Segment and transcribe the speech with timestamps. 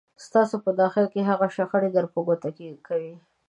[0.25, 2.49] ستاسو په داخل کې هغه شخړې در په ګوته
[2.87, 3.13] کوي.